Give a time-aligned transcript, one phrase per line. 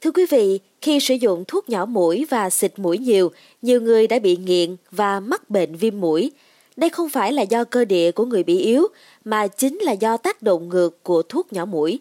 [0.00, 3.30] Thưa quý vị, khi sử dụng thuốc nhỏ mũi và xịt mũi nhiều,
[3.62, 6.32] nhiều người đã bị nghiện và mắc bệnh viêm mũi.
[6.76, 8.86] Đây không phải là do cơ địa của người bị yếu,
[9.24, 12.00] mà chính là do tác động ngược của thuốc nhỏ mũi.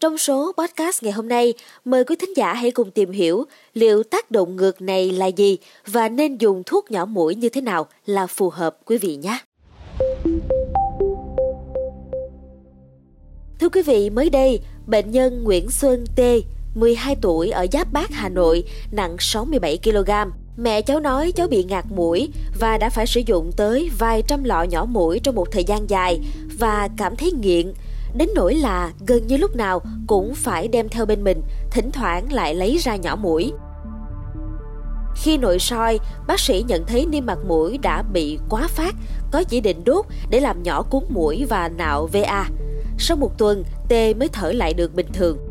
[0.00, 3.44] Trong số podcast ngày hôm nay, mời quý thính giả hãy cùng tìm hiểu
[3.74, 7.60] liệu tác động ngược này là gì và nên dùng thuốc nhỏ mũi như thế
[7.60, 9.38] nào là phù hợp quý vị nhé.
[13.60, 16.20] Thưa quý vị, mới đây, bệnh nhân Nguyễn Xuân T,
[16.74, 20.10] 12 tuổi ở Giáp Bát, Hà Nội, nặng 67 kg.
[20.56, 22.28] Mẹ cháu nói cháu bị ngạt mũi
[22.60, 25.90] và đã phải sử dụng tới vài trăm lọ nhỏ mũi trong một thời gian
[25.90, 26.20] dài
[26.58, 27.72] và cảm thấy nghiện.
[28.14, 32.32] Đến nỗi là gần như lúc nào cũng phải đem theo bên mình, thỉnh thoảng
[32.32, 33.52] lại lấy ra nhỏ mũi.
[35.16, 38.94] Khi nội soi, bác sĩ nhận thấy niêm mạc mũi đã bị quá phát,
[39.32, 42.48] có chỉ định đốt để làm nhỏ cuốn mũi và nạo VA.
[42.98, 45.49] Sau một tuần, T mới thở lại được bình thường.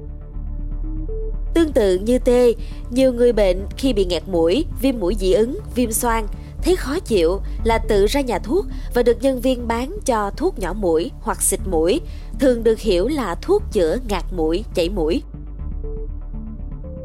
[1.54, 2.54] Tương tự như tê,
[2.90, 6.28] nhiều người bệnh khi bị nghẹt mũi, viêm mũi dị ứng, viêm xoang,
[6.62, 10.60] thấy khó chịu là tự ra nhà thuốc và được nhân viên bán cho thuốc
[10.60, 12.02] nhỏ mũi hoặc xịt mũi,
[12.40, 15.22] thường được hiểu là thuốc chữa ngạt mũi, chảy mũi.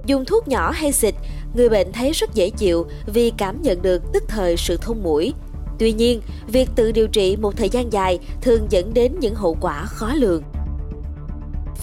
[0.07, 1.15] Dùng thuốc nhỏ hay xịt,
[1.55, 5.33] người bệnh thấy rất dễ chịu vì cảm nhận được tức thời sự thông mũi.
[5.79, 9.57] Tuy nhiên, việc tự điều trị một thời gian dài thường dẫn đến những hậu
[9.61, 10.43] quả khó lường.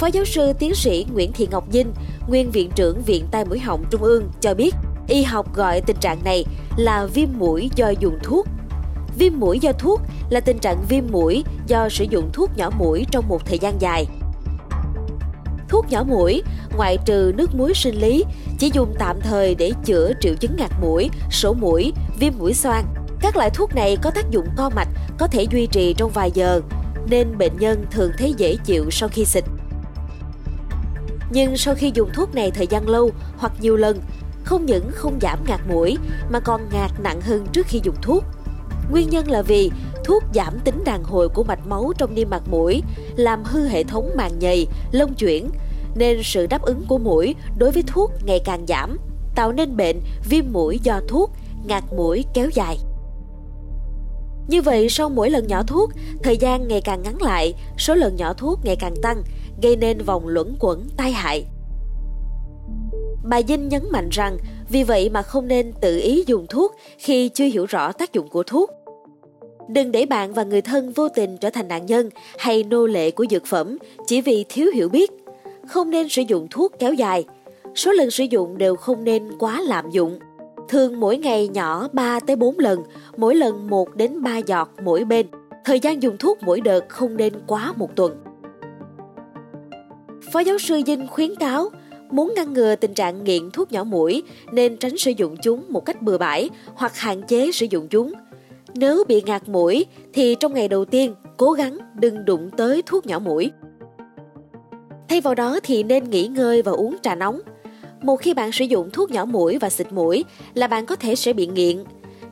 [0.01, 1.93] Phó giáo sư tiến sĩ Nguyễn Thị Ngọc Dinh,
[2.27, 4.75] nguyên viện trưởng Viện Tai mũi họng Trung ương cho biết,
[5.07, 6.45] y học gọi tình trạng này
[6.77, 8.47] là viêm mũi do dùng thuốc.
[9.17, 13.05] Viêm mũi do thuốc là tình trạng viêm mũi do sử dụng thuốc nhỏ mũi
[13.11, 14.05] trong một thời gian dài.
[15.69, 16.43] Thuốc nhỏ mũi,
[16.77, 18.23] ngoại trừ nước muối sinh lý,
[18.59, 22.85] chỉ dùng tạm thời để chữa triệu chứng ngạt mũi, sổ mũi, viêm mũi xoang.
[23.21, 26.31] Các loại thuốc này có tác dụng co mạch, có thể duy trì trong vài
[26.33, 26.61] giờ,
[27.09, 29.43] nên bệnh nhân thường thấy dễ chịu sau khi xịt.
[31.33, 34.01] Nhưng sau khi dùng thuốc này thời gian lâu hoặc nhiều lần,
[34.43, 35.97] không những không giảm ngạt mũi
[36.29, 38.23] mà còn ngạt nặng hơn trước khi dùng thuốc.
[38.91, 39.71] Nguyên nhân là vì
[40.03, 42.81] thuốc giảm tính đàn hồi của mạch máu trong niêm mạc mũi,
[43.15, 45.49] làm hư hệ thống màng nhầy, lông chuyển,
[45.95, 48.97] nên sự đáp ứng của mũi đối với thuốc ngày càng giảm,
[49.35, 49.99] tạo nên bệnh
[50.29, 51.31] viêm mũi do thuốc,
[51.65, 52.77] ngạt mũi kéo dài.
[54.47, 55.89] Như vậy, sau mỗi lần nhỏ thuốc,
[56.23, 59.23] thời gian ngày càng ngắn lại, số lần nhỏ thuốc ngày càng tăng,
[59.61, 61.45] gây nên vòng luẩn quẩn tai hại.
[63.23, 64.37] Bà Dinh nhấn mạnh rằng
[64.69, 68.27] vì vậy mà không nên tự ý dùng thuốc khi chưa hiểu rõ tác dụng
[68.27, 68.69] của thuốc.
[69.69, 73.11] Đừng để bạn và người thân vô tình trở thành nạn nhân hay nô lệ
[73.11, 73.77] của dược phẩm
[74.07, 75.11] chỉ vì thiếu hiểu biết.
[75.67, 77.25] Không nên sử dụng thuốc kéo dài.
[77.75, 80.19] Số lần sử dụng đều không nên quá lạm dụng.
[80.69, 82.83] Thường mỗi ngày nhỏ 3 tới 4 lần,
[83.17, 85.27] mỗi lần 1 đến 3 giọt mỗi bên.
[85.65, 88.23] Thời gian dùng thuốc mỗi đợt không nên quá một tuần.
[90.33, 91.69] Phó giáo sư Dinh khuyến cáo
[92.11, 95.85] muốn ngăn ngừa tình trạng nghiện thuốc nhỏ mũi nên tránh sử dụng chúng một
[95.85, 98.13] cách bừa bãi hoặc hạn chế sử dụng chúng.
[98.75, 103.05] Nếu bị ngạt mũi thì trong ngày đầu tiên cố gắng đừng đụng tới thuốc
[103.05, 103.51] nhỏ mũi.
[105.09, 107.41] Thay vào đó thì nên nghỉ ngơi và uống trà nóng.
[108.01, 111.15] Một khi bạn sử dụng thuốc nhỏ mũi và xịt mũi là bạn có thể
[111.15, 111.83] sẽ bị nghiện.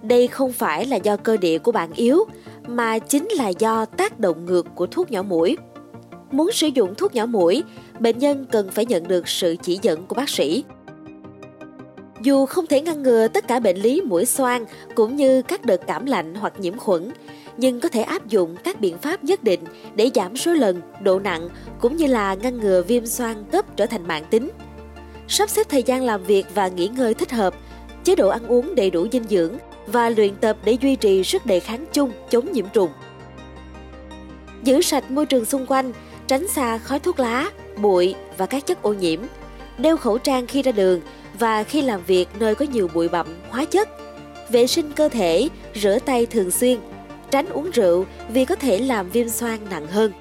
[0.01, 2.25] Đây không phải là do cơ địa của bạn yếu
[2.67, 5.57] mà chính là do tác động ngược của thuốc nhỏ mũi.
[6.31, 7.63] Muốn sử dụng thuốc nhỏ mũi,
[7.99, 10.63] bệnh nhân cần phải nhận được sự chỉ dẫn của bác sĩ.
[12.21, 14.65] Dù không thể ngăn ngừa tất cả bệnh lý mũi xoang
[14.95, 17.11] cũng như các đợt cảm lạnh hoặc nhiễm khuẩn,
[17.57, 19.59] nhưng có thể áp dụng các biện pháp nhất định
[19.95, 21.49] để giảm số lần, độ nặng
[21.81, 24.49] cũng như là ngăn ngừa viêm xoang cấp trở thành mạng tính.
[25.31, 27.55] Sắp xếp thời gian làm việc và nghỉ ngơi thích hợp,
[28.03, 29.57] chế độ ăn uống đầy đủ dinh dưỡng
[29.87, 32.89] và luyện tập để duy trì sức đề kháng chung chống nhiễm trùng.
[34.63, 35.91] Giữ sạch môi trường xung quanh,
[36.27, 39.19] tránh xa khói thuốc lá, bụi và các chất ô nhiễm,
[39.77, 41.01] đeo khẩu trang khi ra đường
[41.39, 43.89] và khi làm việc nơi có nhiều bụi bặm, hóa chất,
[44.49, 46.79] vệ sinh cơ thể, rửa tay thường xuyên,
[47.31, 50.11] tránh uống rượu vì có thể làm viêm xoang nặng hơn.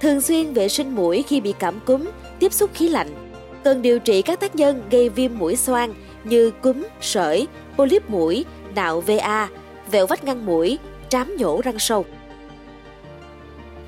[0.00, 2.04] Thường xuyên vệ sinh mũi khi bị cảm cúm,
[2.38, 3.19] tiếp xúc khí lạnh.
[3.64, 8.44] Cần điều trị các tác nhân gây viêm mũi xoang như cúm, sởi, polyp mũi,
[8.74, 9.48] nạo VA,
[9.90, 10.78] vẹo vách ngăn mũi,
[11.08, 12.04] trám nhổ răng sâu.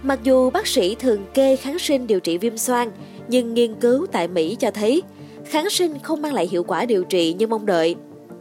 [0.03, 2.91] Mặc dù bác sĩ thường kê kháng sinh điều trị viêm xoang,
[3.29, 5.03] nhưng nghiên cứu tại Mỹ cho thấy
[5.47, 7.95] kháng sinh không mang lại hiệu quả điều trị như mong đợi.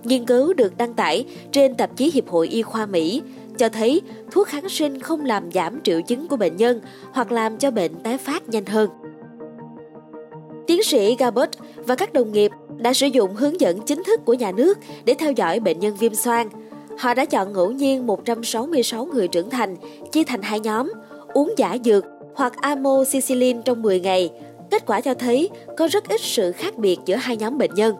[0.03, 3.21] Nghiên cứu được đăng tải trên tạp chí Hiệp hội Y khoa Mỹ
[3.57, 4.01] cho thấy
[4.31, 6.81] thuốc kháng sinh không làm giảm triệu chứng của bệnh nhân
[7.11, 8.89] hoặc làm cho bệnh tái phát nhanh hơn.
[10.81, 14.33] Tiến sĩ Gabot và các đồng nghiệp đã sử dụng hướng dẫn chính thức của
[14.33, 16.49] nhà nước để theo dõi bệnh nhân viêm xoang.
[16.99, 19.75] Họ đã chọn ngẫu nhiên 166 người trưởng thành,
[20.11, 20.91] chia thành hai nhóm,
[21.33, 22.05] uống giả dược
[22.35, 24.31] hoặc amoxicillin trong 10 ngày,
[24.71, 27.95] Kết quả cho thấy có rất ít sự khác biệt giữa hai nhóm bệnh nhân.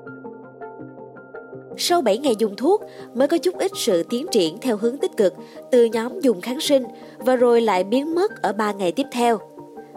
[1.77, 2.81] Sau 7 ngày dùng thuốc
[3.13, 5.33] mới có chút ít sự tiến triển theo hướng tích cực
[5.71, 6.83] từ nhóm dùng kháng sinh
[7.17, 9.50] và rồi lại biến mất ở 3 ngày tiếp theo.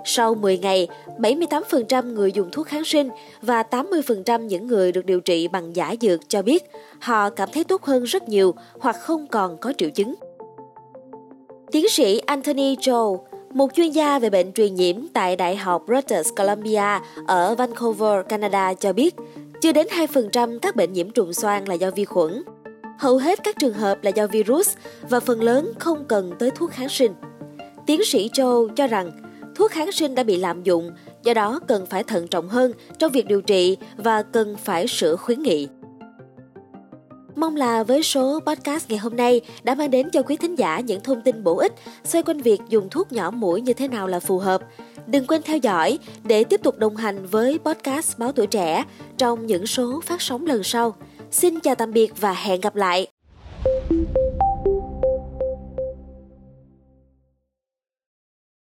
[0.05, 3.09] Sau 10 ngày, 78% người dùng thuốc kháng sinh
[3.43, 6.65] và 80% những người được điều trị bằng giả dược cho biết
[7.01, 10.15] họ cảm thấy tốt hơn rất nhiều hoặc không còn có triệu chứng.
[11.73, 13.19] Tiến sĩ Anthony Joe,
[13.55, 18.75] một chuyên gia về bệnh truyền nhiễm tại Đại học British Columbia ở Vancouver, Canada
[18.75, 19.15] cho biết,
[19.63, 22.43] chưa đến 2% các bệnh nhiễm trùng xoang là do vi khuẩn.
[22.99, 24.77] Hầu hết các trường hợp là do virus
[25.11, 27.13] và phần lớn không cần tới thuốc kháng sinh.
[27.87, 29.24] Tiến sĩ Joe cho rằng
[29.55, 30.91] thuốc kháng sinh đã bị lạm dụng,
[31.23, 35.17] do đó cần phải thận trọng hơn trong việc điều trị và cần phải sửa
[35.17, 35.69] khuyến nghị.
[37.37, 40.81] Mong là với số podcast ngày hôm nay đã mang đến cho quý thính giả
[40.81, 41.73] những thông tin bổ ích
[42.05, 44.63] xoay quanh việc dùng thuốc nhỏ mũi như thế nào là phù hợp.
[45.07, 48.85] Đừng quên theo dõi để tiếp tục đồng hành với podcast Báo Tuổi Trẻ
[49.19, 50.95] trong những số phát sóng lần sau.
[51.31, 53.14] Xin chào tạm biệt và hẹn gặp lại!